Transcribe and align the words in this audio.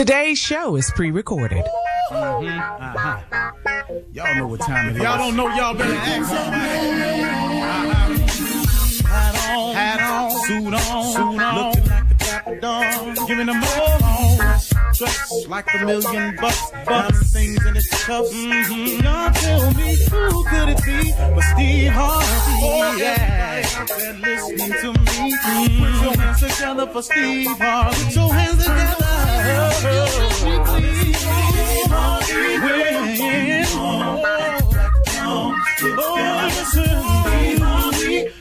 Today's 0.00 0.38
show 0.38 0.76
is 0.76 0.90
pre-recorded. 0.92 1.62
Mm-hmm. 2.10 2.58
Uh-huh. 2.82 3.20
Y'all 4.14 4.34
know 4.34 4.46
what 4.46 4.60
time 4.62 4.88
it 4.88 4.96
is. 4.96 5.02
Y'all 5.02 5.18
don't 5.18 5.36
know, 5.36 5.54
y'all 5.54 5.74
better 5.74 5.92
ask 5.92 6.26
somebody. 6.26 7.20
Hat 9.04 9.34
on, 9.52 9.74
hat 9.74 10.00
on, 10.00 10.30
suit 10.46 10.72
on, 10.72 11.04
suit 11.12 11.42
on, 11.42 11.54
looking 11.54 11.84
like 11.90 12.08
the 12.08 12.14
dapper 12.14 12.60
dawn, 12.60 13.14
giving 13.28 13.44
them 13.44 13.62
all 13.62 13.98
dressed 14.94 15.48
like 15.48 15.66
a 15.74 15.84
million 15.84 16.34
bucks, 16.36 16.70
bucks, 16.86 17.32
things 17.34 17.66
in 17.66 17.74
his 17.74 17.86
cuffs. 17.86 18.32
Mm-hmm. 18.32 19.04
Y'all 19.04 19.30
tell 19.34 19.74
me 19.74 19.96
who 20.08 20.44
could 20.44 20.68
it 20.70 20.82
be 20.82 21.12
but 21.12 21.42
Steve 21.42 21.92
Harvey? 21.92 22.56
Oh, 22.62 22.96
yeah, 22.96 23.60
they're 23.84 24.14
listening 24.14 24.72
to 24.80 24.92
me. 24.98 25.36
Mm-hmm. 25.36 25.84
Put 25.84 26.02
your 26.02 26.16
hands 26.16 26.40
together 26.40 26.86
for 26.86 27.02
Steve 27.02 27.48
Harvey. 27.58 28.04
Put 28.04 28.14
your 28.16 28.32
hands 28.32 28.64
together. 28.64 29.29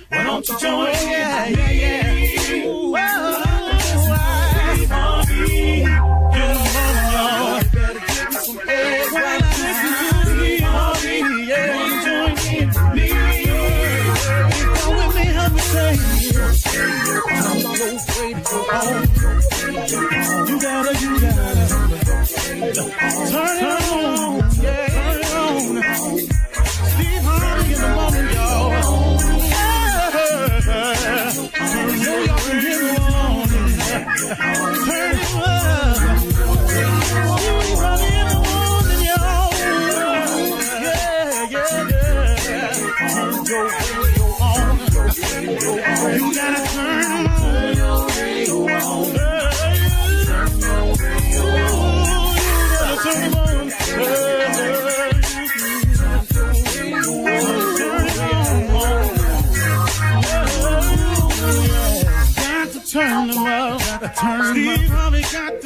Why 0.09 0.23
don't 0.25 0.49
you 0.49 0.59
join? 0.59 0.93
Yeah, 0.93 1.47
yeah, 1.47 1.71
yeah. 1.71 1.98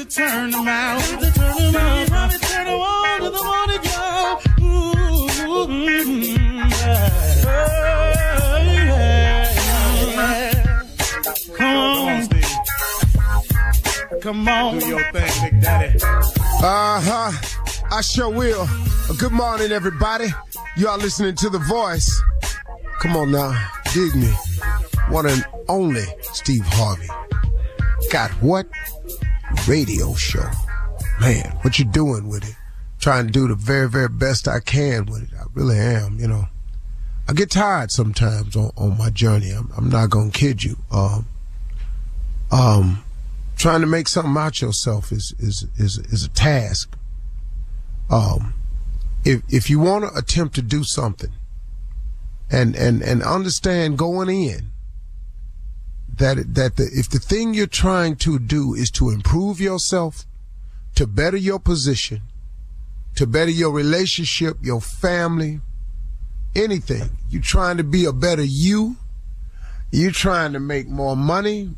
To 0.04 0.10
turn 0.10 0.52
them 0.52 0.68
out, 0.68 1.02
to 1.02 1.32
turn 1.32 1.56
them 1.58 1.76
out. 1.76 2.10
Harvey 2.10 2.38
turn 2.40 2.66
them 2.66 2.82
on 2.82 3.22
to 3.22 3.30
the 3.30 3.44
morning. 3.44 3.80
Ooh, 4.60 4.94
mm-hmm, 5.68 6.24
yeah. 6.70 7.10
Come 11.58 11.78
on. 11.78 12.28
Come 14.22 14.48
on. 14.48 14.80
Do 14.80 14.88
your 14.88 15.12
thing, 15.12 15.32
Big 15.44 15.62
Daddy. 15.62 16.00
Uh 16.04 17.02
huh. 17.02 17.32
I 17.92 18.02
sure 18.02 18.30
will. 18.30 18.68
Good 19.20 19.32
morning, 19.32 19.72
everybody. 19.72 20.28
You 20.76 20.88
are 20.88 20.98
listening 20.98 21.36
to 21.36 21.50
The 21.50 21.60
Voice. 21.60 22.22
Come 23.00 23.16
on 23.16 23.32
now, 23.32 23.54
dig 23.94 24.16
me. 24.16 24.34
One 25.10 25.28
and 25.28 25.46
only 25.70 26.06
Steve 26.22 26.66
Harvey. 26.66 27.08
Got 28.12 28.32
what? 28.42 28.68
Radio 29.68 30.14
show. 30.16 30.50
Man, 31.22 31.58
what 31.62 31.80
you 31.80 31.86
doing 31.86 32.28
with 32.28 32.44
it? 32.44 32.56
Trying 33.00 33.28
to 33.28 33.32
do 33.32 33.48
the 33.48 33.56
very, 33.56 33.88
very 33.88 34.10
best 34.10 34.46
I 34.48 34.60
can 34.60 35.06
with 35.06 35.24
it. 35.24 35.30
I 35.40 35.44
really 35.54 35.78
am, 35.78 36.20
you 36.20 36.28
know. 36.28 36.48
I 37.30 37.34
get 37.34 37.52
tired 37.52 37.90
sometimes 37.90 38.58
on, 38.58 38.72
on 38.76 38.98
my 38.98 39.10
journey. 39.10 39.52
I'm, 39.52 39.72
I'm 39.78 39.90
not 39.90 40.10
gonna 40.10 40.32
kid 40.32 40.66
you. 40.66 40.78
Um, 40.92 41.28
um, 42.52 43.06
trying 43.56 43.80
to 43.80 43.88
make 43.88 44.10
something 44.10 44.36
out 44.36 44.62
yourself 44.62 45.14
is 45.14 45.34
is 45.40 45.66
is 45.78 45.98
is 45.98 46.26
a 46.26 46.30
task. 46.30 46.98
Um, 48.10 48.56
if 49.24 49.44
if 49.48 49.70
you 49.70 49.80
want 49.80 50.04
to 50.04 50.18
attempt 50.18 50.56
to 50.56 50.62
do 50.62 50.84
something, 50.84 51.32
and 52.52 52.76
and 52.76 53.02
and 53.02 53.24
understand 53.24 53.98
going 53.98 54.30
in 54.30 54.73
that 56.18 56.54
that 56.54 56.76
the, 56.76 56.90
if 56.94 57.10
the 57.10 57.20
thing 57.20 57.54
you're 57.54 57.68
trying 57.68 58.16
to 58.18 58.40
do 58.40 58.74
is 58.74 58.92
to 58.92 59.10
improve 59.10 59.60
yourself, 59.60 60.26
to 60.96 61.08
better 61.08 61.38
your 61.38 61.60
position, 61.60 62.22
to 63.16 63.26
better 63.26 63.52
your 63.52 63.72
relationship, 63.72 64.58
your 64.62 64.82
family, 64.82 65.62
anything, 66.56 67.10
you're 67.30 67.42
trying 67.42 67.78
to 67.78 67.84
be 67.84 68.06
a 68.06 68.14
better 68.14 68.44
you, 68.44 68.98
you're 69.92 70.12
trying 70.12 70.54
to 70.54 70.60
make 70.60 70.88
more 70.88 71.16
money, 71.16 71.70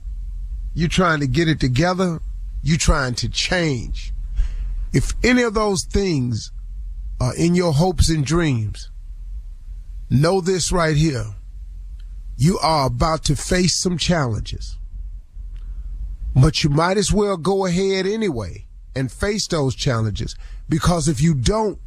you're 0.74 0.90
trying 0.90 1.20
to 1.22 1.28
get 1.28 1.48
it 1.48 1.60
together, 1.60 2.20
you're 2.62 2.78
trying 2.78 3.16
to 3.16 3.30
change. 3.30 4.14
If 4.94 5.14
any 5.24 5.44
of 5.44 5.54
those 5.54 5.84
things 5.84 6.52
are 7.20 7.36
in 7.36 7.56
your 7.56 7.74
hopes 7.74 8.10
and 8.10 8.26
dreams, 8.26 8.90
know 10.10 10.42
this 10.42 10.72
right 10.72 10.96
here. 10.96 11.36
You 12.38 12.60
are 12.60 12.88
about 12.88 13.24
to 13.26 13.36
face 13.36 13.82
some 13.82 13.98
challenges. 13.98 14.78
But 16.36 16.64
you 16.64 16.70
might 16.70 16.98
as 16.98 17.14
well 17.14 17.38
go 17.38 17.66
ahead 17.66 18.06
anyway 18.06 18.66
and 18.96 19.12
face 19.12 19.48
those 19.48 19.76
challenges 19.76 20.36
because 20.68 21.08
if 21.08 21.22
you 21.22 21.34
don't, 21.34 21.80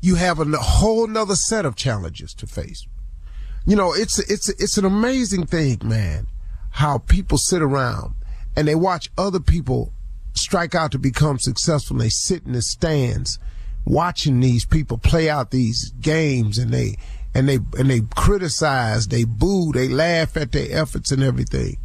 you 0.00 0.16
have 0.16 0.40
a 0.40 0.44
whole 0.58 1.06
nother 1.06 1.36
set 1.36 1.64
of 1.64 1.76
challenges 1.76 2.34
to 2.34 2.46
face. 2.46 2.86
You 3.66 3.76
know, 3.76 3.94
it's, 3.94 4.18
it's, 4.30 4.48
it's 4.48 4.76
an 4.76 4.84
amazing 4.84 5.46
thing, 5.46 5.78
man, 5.84 6.26
how 6.70 6.98
people 6.98 7.38
sit 7.38 7.62
around 7.62 8.14
and 8.56 8.68
they 8.68 8.74
watch 8.74 9.10
other 9.16 9.40
people 9.40 9.92
strike 10.34 10.74
out 10.74 10.92
to 10.92 10.98
become 10.98 11.38
successful. 11.38 11.96
And 11.96 12.04
they 12.04 12.10
sit 12.10 12.44
in 12.44 12.52
the 12.52 12.62
stands 12.62 13.38
watching 13.84 14.40
these 14.40 14.64
people 14.66 14.98
play 14.98 15.30
out 15.30 15.50
these 15.50 15.90
games 16.00 16.58
and 16.58 16.72
they, 16.72 16.96
and 17.34 17.48
they, 17.48 17.58
and 17.78 17.90
they 17.90 18.02
criticize, 18.14 19.08
they 19.08 19.24
boo, 19.24 19.72
they 19.72 19.88
laugh 19.88 20.36
at 20.36 20.52
their 20.52 20.68
efforts 20.70 21.10
and 21.10 21.22
everything. 21.22 21.78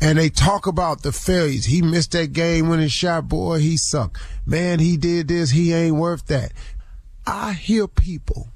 And 0.00 0.18
they 0.18 0.30
talk 0.30 0.66
about 0.66 1.02
the 1.02 1.12
failures. 1.12 1.66
He 1.66 1.82
missed 1.82 2.12
that 2.12 2.32
game 2.32 2.68
when 2.68 2.80
he 2.80 2.88
shot, 2.88 3.28
boy, 3.28 3.58
he 3.58 3.76
sucked. 3.76 4.18
Man, 4.46 4.78
he 4.78 4.96
did 4.96 5.28
this, 5.28 5.50
he 5.50 5.74
ain't 5.74 5.96
worth 5.96 6.26
that. 6.26 6.52
I 7.26 7.52
hear 7.52 7.86
people 7.86 8.48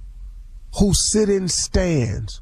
who 0.79 0.95
sit 0.95 1.29
in 1.29 1.49
stands, 1.49 2.41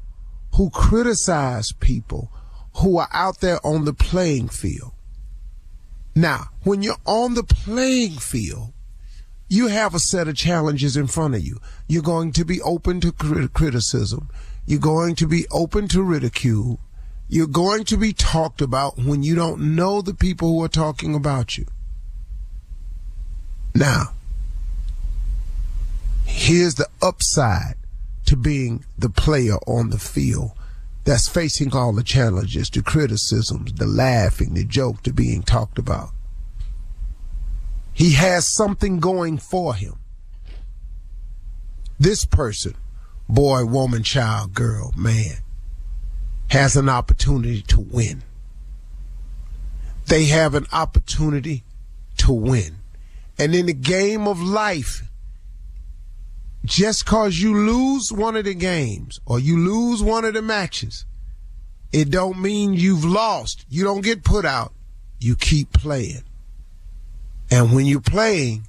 who 0.55 0.69
criticize 0.69 1.71
people 1.73 2.31
who 2.77 2.97
are 2.97 3.09
out 3.11 3.41
there 3.41 3.59
on 3.65 3.85
the 3.85 3.93
playing 3.93 4.49
field. 4.49 4.93
Now, 6.15 6.49
when 6.63 6.81
you're 6.81 6.95
on 7.05 7.33
the 7.33 7.43
playing 7.43 8.17
field, 8.17 8.73
you 9.53 9.67
have 9.67 9.93
a 9.93 9.99
set 9.99 10.27
of 10.27 10.35
challenges 10.35 10.97
in 10.97 11.05
front 11.05 11.35
of 11.35 11.45
you. 11.45 11.59
You're 11.87 12.01
going 12.01 12.31
to 12.31 12.43
be 12.43 12.59
open 12.63 12.99
to 13.01 13.11
criticism. 13.11 14.29
You're 14.65 14.79
going 14.79 15.13
to 15.15 15.27
be 15.27 15.45
open 15.51 15.87
to 15.89 16.01
ridicule. 16.01 16.79
You're 17.29 17.45
going 17.45 17.83
to 17.85 17.97
be 17.97 18.13
talked 18.13 18.61
about 18.61 18.97
when 18.97 19.21
you 19.21 19.35
don't 19.35 19.75
know 19.75 20.01
the 20.01 20.15
people 20.15 20.47
who 20.47 20.63
are 20.63 20.69
talking 20.69 21.13
about 21.13 21.55
you. 21.55 21.67
Now, 23.75 24.13
here's 26.25 26.75
the 26.75 26.87
upside 26.99 27.75
to 28.25 28.35
being 28.35 28.85
the 28.97 29.09
player 29.09 29.57
on 29.67 29.91
the 29.91 29.99
field 29.99 30.53
that's 31.03 31.27
facing 31.27 31.75
all 31.75 31.93
the 31.93 32.03
challenges, 32.03 32.71
the 32.71 32.81
criticisms, 32.81 33.73
the 33.73 33.85
laughing, 33.85 34.55
the 34.55 34.63
joke, 34.63 35.03
the 35.03 35.13
being 35.13 35.43
talked 35.43 35.77
about. 35.77 36.09
He 37.93 38.13
has 38.13 38.53
something 38.53 38.99
going 38.99 39.37
for 39.37 39.75
him. 39.75 39.95
This 41.99 42.25
person, 42.25 42.75
boy, 43.29 43.65
woman, 43.65 44.03
child, 44.03 44.53
girl, 44.53 44.91
man, 44.97 45.37
has 46.49 46.75
an 46.75 46.89
opportunity 46.89 47.61
to 47.63 47.79
win. 47.79 48.23
They 50.07 50.25
have 50.25 50.55
an 50.55 50.65
opportunity 50.73 51.63
to 52.17 52.33
win. 52.33 52.77
And 53.37 53.55
in 53.55 53.67
the 53.67 53.73
game 53.73 54.27
of 54.27 54.41
life, 54.41 55.03
just 56.65 57.05
cause 57.05 57.39
you 57.39 57.55
lose 57.55 58.11
one 58.11 58.35
of 58.35 58.45
the 58.45 58.53
games 58.53 59.19
or 59.25 59.39
you 59.39 59.57
lose 59.57 60.01
one 60.01 60.25
of 60.25 60.33
the 60.33 60.41
matches, 60.41 61.05
it 61.91 62.09
don't 62.09 62.41
mean 62.41 62.73
you've 62.73 63.05
lost. 63.05 63.65
You 63.69 63.83
don't 63.83 64.01
get 64.01 64.23
put 64.23 64.45
out. 64.45 64.73
You 65.19 65.35
keep 65.35 65.71
playing. 65.73 66.23
And 67.51 67.73
when 67.73 67.85
you're 67.85 68.01
playing, 68.01 68.67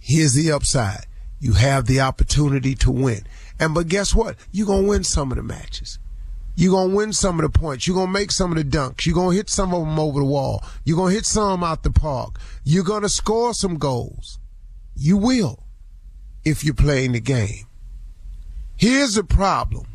here's 0.00 0.34
the 0.34 0.52
upside. 0.52 1.06
You 1.40 1.52
have 1.54 1.86
the 1.86 2.00
opportunity 2.00 2.74
to 2.76 2.90
win. 2.90 3.24
And 3.58 3.74
but 3.74 3.88
guess 3.88 4.14
what? 4.14 4.36
You're 4.50 4.66
gonna 4.66 4.88
win 4.88 5.04
some 5.04 5.30
of 5.30 5.36
the 5.36 5.42
matches. 5.42 5.98
You're 6.56 6.88
to 6.88 6.94
win 6.94 7.12
some 7.12 7.40
of 7.40 7.42
the 7.42 7.58
points. 7.58 7.86
You're 7.86 8.06
to 8.06 8.12
make 8.12 8.30
some 8.30 8.52
of 8.52 8.58
the 8.58 8.64
dunks. 8.64 9.06
You're 9.06 9.16
to 9.16 9.36
hit 9.36 9.50
some 9.50 9.74
of 9.74 9.84
them 9.84 9.98
over 9.98 10.20
the 10.20 10.26
wall. 10.26 10.62
You're 10.84 11.08
to 11.08 11.14
hit 11.14 11.26
some 11.26 11.64
out 11.64 11.82
the 11.82 11.90
park. 11.90 12.38
You're 12.62 12.84
to 12.84 13.08
score 13.08 13.54
some 13.54 13.76
goals. 13.76 14.38
You 14.94 15.16
will 15.16 15.64
if 16.44 16.62
you're 16.64 16.74
playing 16.74 17.12
the 17.12 17.20
game. 17.20 17.66
Here's 18.76 19.14
the 19.14 19.24
problem 19.24 19.86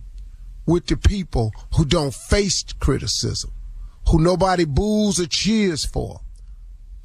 with 0.65 0.87
the 0.87 0.97
people 0.97 1.53
who 1.75 1.85
don't 1.85 2.13
face 2.13 2.63
criticism, 2.79 3.51
who 4.09 4.19
nobody 4.19 4.65
boos 4.65 5.19
or 5.19 5.27
cheers 5.27 5.85
for, 5.85 6.21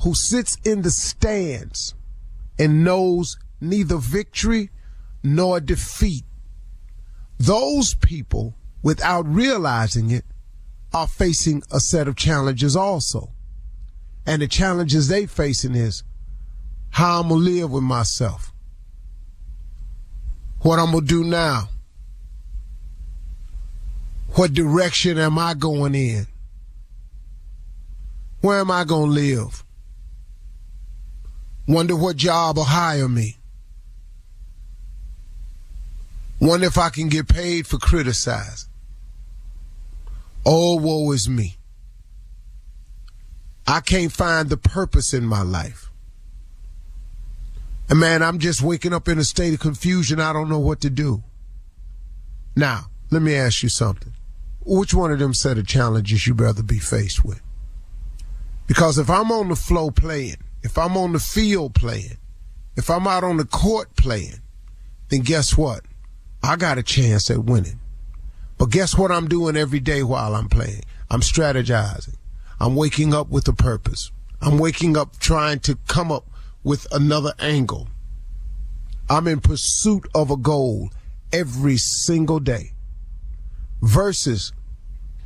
who 0.04 0.14
sits 0.14 0.56
in 0.64 0.82
the 0.82 0.90
stands 0.90 1.94
and 2.58 2.84
knows 2.84 3.36
neither 3.60 3.96
victory 3.96 4.70
nor 5.22 5.58
defeat. 5.58 6.24
Those 7.38 7.94
people 7.94 8.54
without 8.84 9.26
realizing 9.26 10.10
it, 10.10 10.26
are 10.92 11.08
facing 11.08 11.62
a 11.72 11.80
set 11.80 12.06
of 12.06 12.14
challenges 12.14 12.76
also. 12.76 13.32
And 14.26 14.42
the 14.42 14.46
challenges 14.46 15.08
they 15.08 15.26
facing 15.26 15.74
is 15.74 16.04
how 16.90 17.20
I'm 17.20 17.28
to 17.28 17.34
live 17.34 17.72
with 17.72 17.82
myself. 17.82 18.52
What 20.60 20.78
I'm 20.78 20.92
to 20.92 21.00
do 21.00 21.24
now. 21.24 21.70
What 24.34 24.52
direction 24.52 25.18
am 25.18 25.38
I 25.38 25.54
going 25.54 25.94
in? 25.94 26.26
Where 28.42 28.60
am 28.60 28.70
I 28.70 28.84
to 28.84 28.96
live? 28.96 29.64
Wonder 31.66 31.96
what 31.96 32.16
job 32.16 32.56
will 32.56 32.64
hire 32.64 33.08
me. 33.08 33.38
Wonder 36.40 36.66
if 36.66 36.76
I 36.76 36.90
can 36.90 37.08
get 37.08 37.28
paid 37.28 37.66
for 37.66 37.78
criticizing. 37.78 38.68
Oh, 40.44 40.76
woe 40.76 41.10
is 41.12 41.28
me. 41.28 41.56
I 43.66 43.80
can't 43.80 44.12
find 44.12 44.50
the 44.50 44.58
purpose 44.58 45.14
in 45.14 45.24
my 45.24 45.40
life. 45.40 45.90
And 47.88 47.98
man, 47.98 48.22
I'm 48.22 48.38
just 48.38 48.60
waking 48.60 48.92
up 48.92 49.08
in 49.08 49.18
a 49.18 49.24
state 49.24 49.54
of 49.54 49.60
confusion. 49.60 50.20
I 50.20 50.32
don't 50.32 50.50
know 50.50 50.58
what 50.58 50.82
to 50.82 50.90
do. 50.90 51.22
Now, 52.54 52.86
let 53.10 53.22
me 53.22 53.34
ask 53.34 53.62
you 53.62 53.68
something. 53.70 54.12
Which 54.66 54.92
one 54.92 55.12
of 55.12 55.18
them 55.18 55.34
set 55.34 55.58
of 55.58 55.66
challenges 55.66 56.26
you'd 56.26 56.40
rather 56.40 56.62
be 56.62 56.78
faced 56.78 57.24
with? 57.24 57.40
Because 58.66 58.98
if 58.98 59.08
I'm 59.08 59.30
on 59.30 59.48
the 59.48 59.56
flow 59.56 59.90
playing, 59.90 60.43
if 60.64 60.78
I'm 60.78 60.96
on 60.96 61.12
the 61.12 61.20
field 61.20 61.74
playing, 61.74 62.16
if 62.74 62.90
I'm 62.90 63.06
out 63.06 63.22
on 63.22 63.36
the 63.36 63.44
court 63.44 63.94
playing, 63.96 64.40
then 65.10 65.20
guess 65.20 65.56
what? 65.56 65.82
I 66.42 66.56
got 66.56 66.78
a 66.78 66.82
chance 66.82 67.30
at 67.30 67.44
winning. 67.44 67.78
But 68.58 68.70
guess 68.70 68.96
what 68.96 69.12
I'm 69.12 69.28
doing 69.28 69.56
every 69.56 69.78
day 69.78 70.02
while 70.02 70.34
I'm 70.34 70.48
playing? 70.48 70.82
I'm 71.10 71.20
strategizing. 71.20 72.16
I'm 72.58 72.76
waking 72.76 73.12
up 73.12 73.28
with 73.28 73.46
a 73.46 73.52
purpose. 73.52 74.10
I'm 74.40 74.58
waking 74.58 74.96
up 74.96 75.18
trying 75.18 75.60
to 75.60 75.76
come 75.86 76.10
up 76.10 76.26
with 76.62 76.86
another 76.90 77.34
angle. 77.38 77.88
I'm 79.10 79.28
in 79.28 79.40
pursuit 79.40 80.08
of 80.14 80.30
a 80.30 80.36
goal 80.36 80.90
every 81.30 81.76
single 81.76 82.40
day 82.40 82.72
versus 83.82 84.52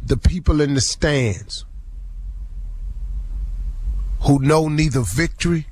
the 0.02 0.16
people 0.16 0.60
in 0.60 0.74
the 0.74 0.80
stands 0.80 1.64
who 4.20 4.38
know 4.40 4.68
neither 4.68 5.00
victory 5.00 5.66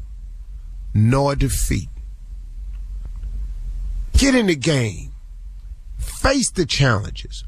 nor 0.95 1.35
defeat. 1.37 1.88
Get 4.17 4.35
in 4.35 4.47
the 4.47 4.57
game. 4.57 5.12
Face 5.99 6.50
the 6.50 6.65
challenges. 6.65 7.45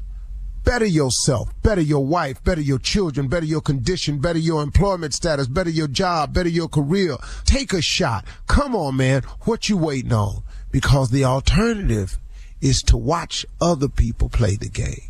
Better 0.63 0.85
yourself, 0.85 1.49
better 1.63 1.81
your 1.81 2.05
wife, 2.05 2.43
better 2.43 2.61
your 2.61 2.77
children, 2.77 3.27
better 3.27 3.45
your 3.45 3.61
condition, 3.61 4.19
better 4.19 4.37
your 4.37 4.61
employment 4.61 5.13
status, 5.13 5.47
better 5.47 5.69
your 5.69 5.87
job, 5.87 6.33
better 6.33 6.49
your 6.49 6.67
career. 6.67 7.17
Take 7.45 7.73
a 7.73 7.81
shot. 7.81 8.25
Come 8.47 8.75
on, 8.75 8.97
man. 8.97 9.23
What 9.41 9.69
you 9.69 9.77
waiting 9.77 10.13
on? 10.13 10.43
Because 10.71 11.09
the 11.09 11.25
alternative 11.25 12.19
is 12.61 12.83
to 12.83 12.97
watch 12.97 13.45
other 13.59 13.87
people 13.87 14.29
play 14.29 14.57
the 14.57 14.69
game. 14.69 15.09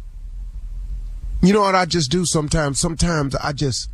You 1.41 1.53
know 1.53 1.62
what 1.62 1.75
I 1.75 1.86
just 1.86 2.12
do 2.12 2.25
sometimes? 2.25 2.79
Sometimes 2.79 3.36
I 3.36 3.51
just, 3.51 3.89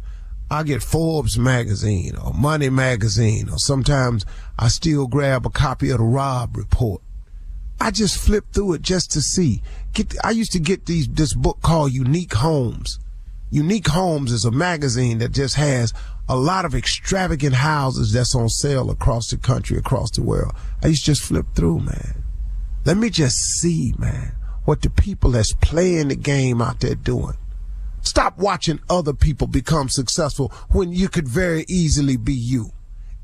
I 0.49 0.63
get 0.63 0.83
Forbes 0.83 1.37
magazine 1.39 2.15
or 2.15 2.33
Money 2.33 2.69
magazine, 2.69 3.49
or 3.49 3.57
sometimes 3.57 4.25
I 4.59 4.67
still 4.67 5.07
grab 5.07 5.45
a 5.45 5.49
copy 5.49 5.89
of 5.89 5.97
the 5.97 6.03
Robb 6.03 6.55
Report 6.55 7.01
I 7.79 7.91
just 7.91 8.17
flip 8.17 8.45
through 8.53 8.73
it 8.73 8.81
just 8.81 9.11
to 9.11 9.21
see. 9.21 9.61
Get, 9.93 10.15
I 10.23 10.31
used 10.31 10.51
to 10.53 10.59
get 10.59 10.85
these 10.85 11.07
this 11.07 11.33
book 11.33 11.61
called 11.61 11.91
Unique 11.91 12.33
Homes. 12.33 12.99
Unique 13.51 13.87
Homes 13.87 14.31
is 14.31 14.45
a 14.45 14.51
magazine 14.51 15.19
that 15.19 15.31
just 15.31 15.55
has 15.55 15.93
a 16.27 16.35
lot 16.35 16.65
of 16.65 16.73
extravagant 16.73 17.55
houses 17.55 18.11
that's 18.11 18.33
on 18.33 18.49
sale 18.49 18.89
across 18.89 19.29
the 19.29 19.37
country, 19.37 19.77
across 19.77 20.11
the 20.11 20.23
world. 20.23 20.53
I 20.81 20.87
used 20.87 21.05
to 21.05 21.11
just 21.11 21.21
flip 21.21 21.45
through, 21.53 21.79
man. 21.81 22.23
Let 22.85 22.97
me 22.97 23.09
just 23.09 23.37
see, 23.37 23.93
man, 23.97 24.33
what 24.63 24.81
the 24.81 24.89
people 24.89 25.31
that's 25.31 25.53
playing 25.53 26.07
the 26.07 26.15
game 26.15 26.61
out 26.61 26.79
there 26.79 26.95
doing. 26.95 27.37
Stop 28.05 28.37
watching 28.37 28.79
other 28.87 29.13
people 29.13 29.47
become 29.47 29.89
successful 29.89 30.49
when 30.69 30.93
you 30.93 31.09
could 31.09 31.27
very 31.27 31.65
easily 31.67 32.17
be 32.17 32.33
you 32.33 32.71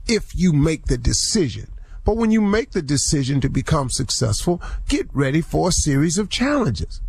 if 0.08 0.36
you 0.36 0.52
make 0.52 0.88
the 0.88 0.98
decision. 0.98 1.72
But 2.04 2.18
when 2.18 2.32
you 2.32 2.42
make 2.42 2.72
the 2.72 2.82
decision 2.82 3.40
to 3.42 3.50
become 3.50 3.92
successful, 3.92 4.60
get 4.90 5.08
ready 5.14 5.40
for 5.40 5.70
a 5.70 5.72
series 5.72 6.18
of 6.18 6.30
challenges. 6.30 7.00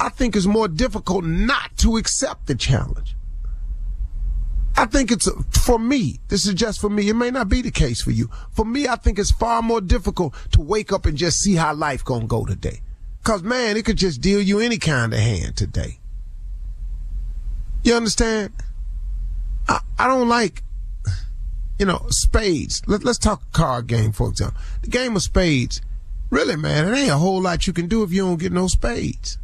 I 0.00 0.08
think 0.08 0.34
it's 0.34 0.46
more 0.46 0.68
difficult 0.68 1.24
not 1.26 1.76
to 1.78 1.98
accept 1.98 2.46
the 2.46 2.54
challenge. 2.54 3.14
I 4.74 4.86
think 4.86 5.12
it's 5.12 5.28
for 5.64 5.78
me. 5.78 6.20
This 6.28 6.46
is 6.46 6.54
just 6.54 6.80
for 6.80 6.88
me. 6.88 7.10
It 7.10 7.14
may 7.14 7.30
not 7.30 7.50
be 7.50 7.60
the 7.60 7.70
case 7.70 8.00
for 8.00 8.10
you. 8.10 8.30
For 8.52 8.64
me, 8.64 8.88
I 8.88 8.96
think 8.96 9.18
it's 9.18 9.30
far 9.30 9.60
more 9.60 9.82
difficult 9.82 10.34
to 10.52 10.62
wake 10.62 10.92
up 10.92 11.04
and 11.04 11.16
just 11.16 11.40
see 11.40 11.54
how 11.54 11.74
life 11.74 12.04
gonna 12.04 12.26
go 12.26 12.46
today. 12.46 12.80
Cause 13.22 13.42
man, 13.42 13.76
it 13.76 13.84
could 13.84 13.96
just 13.98 14.22
deal 14.22 14.40
you 14.40 14.60
any 14.60 14.78
kind 14.78 15.12
of 15.12 15.20
hand 15.20 15.56
today. 15.56 15.98
You 17.82 17.94
understand? 17.94 18.52
I, 19.68 19.80
I 19.98 20.06
don't 20.06 20.28
like, 20.28 20.62
you 21.78 21.86
know, 21.86 22.06
spades. 22.10 22.82
Let, 22.86 23.04
let's 23.04 23.18
talk 23.18 23.52
card 23.52 23.86
game, 23.86 24.12
for 24.12 24.28
example. 24.28 24.60
The 24.82 24.88
game 24.88 25.16
of 25.16 25.22
spades, 25.22 25.80
really, 26.30 26.56
man, 26.56 26.88
it 26.88 26.96
ain't 26.96 27.10
a 27.10 27.18
whole 27.18 27.40
lot 27.40 27.66
you 27.66 27.72
can 27.72 27.88
do 27.88 28.02
if 28.02 28.12
you 28.12 28.22
don't 28.22 28.40
get 28.40 28.52
no 28.52 28.66
spades. 28.66 29.38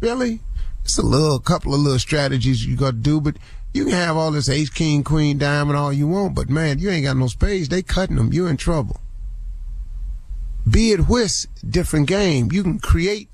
Really? 0.00 0.40
It's 0.84 0.98
a 0.98 1.02
little, 1.02 1.38
couple 1.38 1.74
of 1.74 1.80
little 1.80 1.98
strategies 1.98 2.66
you 2.66 2.76
got 2.76 2.90
to 2.90 2.96
do, 2.96 3.20
but 3.20 3.36
you 3.72 3.84
can 3.84 3.94
have 3.94 4.16
all 4.16 4.30
this 4.30 4.48
ace, 4.48 4.68
king, 4.68 5.02
queen, 5.02 5.38
diamond, 5.38 5.78
all 5.78 5.92
you 5.92 6.06
want, 6.06 6.34
but 6.34 6.50
man, 6.50 6.78
you 6.78 6.90
ain't 6.90 7.04
got 7.04 7.16
no 7.16 7.28
spades. 7.28 7.68
They 7.68 7.82
cutting 7.82 8.16
them. 8.16 8.32
You're 8.32 8.50
in 8.50 8.56
trouble. 8.56 9.00
Bid 10.68 11.08
whist, 11.08 11.48
different 11.68 12.06
game. 12.06 12.52
You 12.52 12.62
can 12.62 12.78
create 12.78 13.28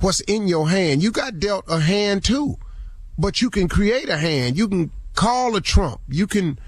what's 0.00 0.20
in 0.20 0.48
your 0.48 0.68
hand. 0.68 1.02
You 1.02 1.10
got 1.10 1.38
dealt 1.38 1.64
a 1.68 1.80
hand 1.80 2.24
too, 2.24 2.58
but 3.18 3.40
you 3.40 3.50
can 3.50 3.68
create 3.68 4.08
a 4.08 4.16
hand. 4.16 4.56
You 4.56 4.68
can 4.68 4.90
call 5.14 5.56
a 5.56 5.60
trump. 5.60 6.00
You 6.08 6.26
can 6.26 6.58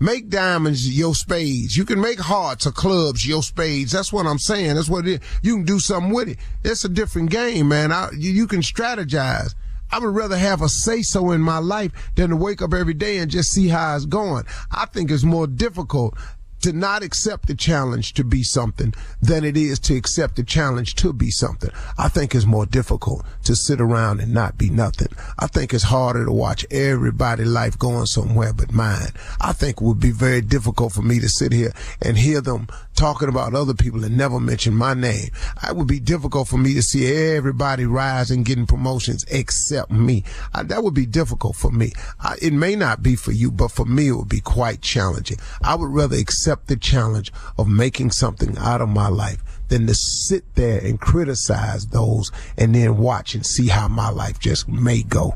make 0.00 0.28
diamonds 0.28 0.96
your 0.96 1.14
spades. 1.14 1.76
You 1.76 1.84
can 1.84 2.00
make 2.00 2.20
hearts 2.20 2.66
or 2.66 2.72
clubs 2.72 3.26
your 3.26 3.42
spades. 3.42 3.92
That's 3.92 4.12
what 4.12 4.26
I'm 4.26 4.38
saying. 4.38 4.74
That's 4.74 4.88
what 4.88 5.06
it 5.06 5.22
is. 5.22 5.28
You 5.42 5.56
can 5.56 5.64
do 5.64 5.78
something 5.78 6.12
with 6.12 6.28
it. 6.28 6.38
It's 6.62 6.84
a 6.84 6.88
different 6.88 7.30
game, 7.30 7.68
man. 7.68 7.92
I, 7.92 8.10
you, 8.16 8.30
you 8.30 8.46
can 8.46 8.60
strategize. 8.60 9.54
I 9.90 9.98
would 9.98 10.14
rather 10.14 10.36
have 10.36 10.60
a 10.60 10.68
say 10.68 11.02
so 11.02 11.30
in 11.30 11.40
my 11.40 11.58
life 11.58 11.92
than 12.16 12.30
to 12.30 12.36
wake 12.36 12.62
up 12.62 12.74
every 12.74 12.94
day 12.94 13.18
and 13.18 13.30
just 13.30 13.52
see 13.52 13.68
how 13.68 13.94
it's 13.94 14.06
going. 14.06 14.44
I 14.70 14.86
think 14.86 15.10
it's 15.10 15.22
more 15.22 15.46
difficult 15.46 16.18
to 16.64 16.72
not 16.72 17.02
accept 17.02 17.46
the 17.46 17.54
challenge 17.54 18.14
to 18.14 18.24
be 18.24 18.42
something 18.42 18.94
than 19.20 19.44
it 19.44 19.54
is 19.54 19.78
to 19.78 19.94
accept 19.94 20.36
the 20.36 20.42
challenge 20.42 20.94
to 20.94 21.12
be 21.12 21.30
something. 21.30 21.68
I 21.98 22.08
think 22.08 22.34
it's 22.34 22.46
more 22.46 22.64
difficult 22.64 23.22
to 23.44 23.54
sit 23.54 23.82
around 23.82 24.20
and 24.20 24.32
not 24.32 24.56
be 24.56 24.70
nothing. 24.70 25.08
I 25.38 25.46
think 25.46 25.74
it's 25.74 25.84
harder 25.84 26.24
to 26.24 26.32
watch 26.32 26.64
everybody 26.70 27.44
life 27.44 27.78
going 27.78 28.06
somewhere 28.06 28.54
but 28.54 28.72
mine. 28.72 29.10
I 29.42 29.52
think 29.52 29.82
it 29.82 29.84
would 29.84 30.00
be 30.00 30.10
very 30.10 30.40
difficult 30.40 30.94
for 30.94 31.02
me 31.02 31.20
to 31.20 31.28
sit 31.28 31.52
here 31.52 31.74
and 32.00 32.16
hear 32.16 32.40
them 32.40 32.68
talking 32.94 33.28
about 33.28 33.54
other 33.54 33.74
people 33.74 34.04
and 34.04 34.16
never 34.16 34.40
mention 34.40 34.74
my 34.74 34.94
name. 34.94 35.28
It 35.68 35.76
would 35.76 35.88
be 35.88 36.00
difficult 36.00 36.48
for 36.48 36.56
me 36.56 36.72
to 36.74 36.82
see 36.82 37.12
everybody 37.12 37.84
rise 37.84 38.30
and 38.30 38.44
getting 38.44 38.66
promotions 38.66 39.24
except 39.30 39.90
me. 39.90 40.24
I, 40.54 40.62
that 40.62 40.82
would 40.82 40.94
be 40.94 41.06
difficult 41.06 41.56
for 41.56 41.70
me. 41.70 41.92
I, 42.20 42.36
it 42.40 42.52
may 42.52 42.76
not 42.76 43.02
be 43.02 43.16
for 43.16 43.32
you, 43.32 43.50
but 43.50 43.70
for 43.70 43.84
me, 43.84 44.08
it 44.08 44.12
would 44.12 44.28
be 44.28 44.40
quite 44.40 44.80
challenging. 44.80 45.38
I 45.62 45.74
would 45.74 45.90
rather 45.90 46.16
accept 46.16 46.53
accept 46.54 46.68
the 46.68 46.76
challenge 46.76 47.32
of 47.58 47.66
making 47.68 48.12
something 48.12 48.56
out 48.58 48.80
of 48.80 48.88
my 48.88 49.08
life 49.08 49.42
than 49.68 49.86
to 49.86 49.94
sit 49.94 50.44
there 50.54 50.78
and 50.78 51.00
criticize 51.00 51.86
those 51.86 52.30
and 52.56 52.74
then 52.74 52.96
watch 52.96 53.34
and 53.34 53.44
see 53.44 53.68
how 53.68 53.88
my 53.88 54.08
life 54.08 54.38
just 54.38 54.68
may 54.68 55.02
go. 55.02 55.34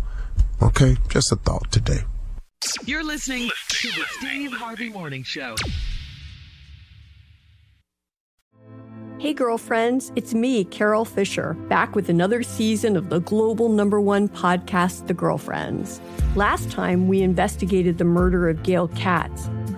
Okay? 0.63 0.97
Just 1.09 1.33
a 1.33 1.37
thought 1.37 1.71
today. 1.73 2.01
You're 2.85 3.05
listening 3.05 3.51
to 3.69 3.89
the 3.89 4.05
Steve 4.19 4.53
Harvey 4.53 4.91
Morning 4.91 5.25
Show. 5.25 5.57
Hey, 9.19 9.33
girlfriends, 9.35 10.13
it's 10.15 10.33
me, 10.33 10.63
Carol 10.65 11.05
Fisher, 11.05 11.55
back 11.69 11.97
with 11.97 12.09
another 12.09 12.45
season 12.45 12.97
of 12.97 13.09
the 13.11 13.19
global 13.21 13.69
number 13.69 14.01
one 14.01 14.29
podcast, 14.29 15.09
The 15.09 15.15
Girlfriends. 15.15 16.01
Last 16.37 16.71
time, 16.71 17.09
we 17.09 17.23
investigated 17.23 17.99
the 17.99 18.05
murder 18.05 18.49
of 18.49 18.63
Gail 18.63 18.87
Katz. 18.89 19.51